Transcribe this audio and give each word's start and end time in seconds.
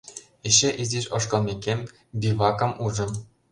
Эше 0.47 0.69
изиш 0.81 1.05
ошкылмекем, 1.15 1.79
бивакым 2.19 2.71
ужым. 2.85 3.11